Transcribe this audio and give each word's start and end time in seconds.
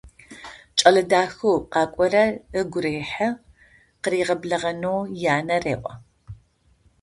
Кӏэлэ 0.77 1.01
дахэу 1.09 1.57
къакӏорэр 1.71 2.33
ыгу 2.59 2.79
рехьы, 2.83 3.29
къыригъэблэгъэнэу 4.03 4.99
янэ 5.35 5.57
реӏо. 5.63 5.93